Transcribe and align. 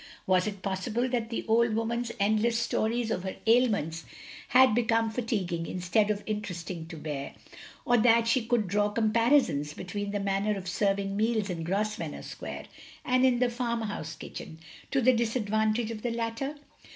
Was 0.25 0.47
it 0.47 0.63
possible 0.63 1.07
that 1.09 1.29
the 1.29 1.45
old 1.47 1.75
woman's 1.75 2.11
endless 2.19 2.57
stories 2.57 3.11
of 3.11 3.21
her 3.23 3.35
ailments 3.45 4.03
had 4.47 4.73
become 4.73 5.11
fatiguing 5.11 5.67
instead 5.67 6.09
of 6.09 6.23
interesting 6.25 6.87
to 6.87 6.97
hear; 6.97 7.33
or 7.85 7.97
that 7.97 8.27
she 8.27 8.43
could 8.47 8.67
draw 8.67 8.89
comparisons 8.89 9.75
between 9.75 10.09
the 10.09 10.19
manner 10.19 10.57
of 10.57 10.67
serving 10.67 11.15
meals 11.15 11.51
in 11.51 11.61
Grosvenor 11.63 12.23
Sqtiare 12.23 12.65
and 13.05 13.23
in 13.23 13.37
the 13.37 13.49
farmhouse 13.51 14.15
kitchen, 14.15 14.57
to 14.89 15.01
the 15.01 15.13
disadvantage 15.13 15.91
of 15.91 16.01
the 16.01 16.09
latter? 16.09 16.55